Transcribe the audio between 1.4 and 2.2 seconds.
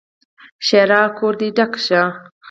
ډاک شه!